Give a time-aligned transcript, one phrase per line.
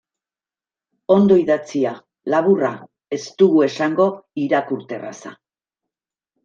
[1.15, 1.91] Ondo idatzia,
[2.35, 2.73] laburra,
[3.19, 4.09] ez dugu esango
[4.49, 5.39] irakurterraza.